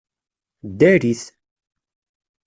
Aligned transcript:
Ddarit! 0.71 1.23